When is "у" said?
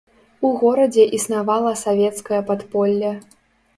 0.47-0.49